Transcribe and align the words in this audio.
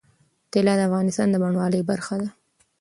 طلا 0.51 0.73
د 0.77 0.81
افغانستان 0.89 1.27
د 1.31 1.35
بڼوالۍ 1.43 1.81
برخه 1.89 2.15
ده. 2.21 2.29